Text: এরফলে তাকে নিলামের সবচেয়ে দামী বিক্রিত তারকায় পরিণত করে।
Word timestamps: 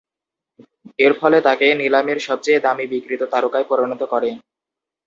এরফলে 0.99 1.37
তাকে 1.41 1.67
নিলামের 1.73 2.19
সবচেয়ে 2.27 2.63
দামী 2.65 2.85
বিক্রিত 2.93 3.21
তারকায় 3.33 3.65
পরিণত 3.71 4.01
করে। 4.03 4.29